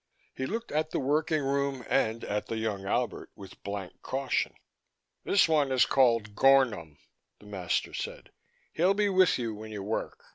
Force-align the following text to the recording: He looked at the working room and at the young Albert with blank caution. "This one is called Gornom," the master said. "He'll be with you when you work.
He 0.33 0.47
looked 0.47 0.71
at 0.71 0.89
the 0.89 0.97
working 0.99 1.43
room 1.43 1.85
and 1.87 2.23
at 2.23 2.47
the 2.47 2.57
young 2.57 2.85
Albert 2.87 3.29
with 3.35 3.61
blank 3.61 4.01
caution. 4.01 4.55
"This 5.25 5.47
one 5.47 5.71
is 5.71 5.85
called 5.85 6.33
Gornom," 6.33 6.97
the 7.37 7.45
master 7.45 7.93
said. 7.93 8.31
"He'll 8.73 8.95
be 8.95 9.09
with 9.09 9.37
you 9.37 9.53
when 9.53 9.69
you 9.71 9.83
work. 9.83 10.19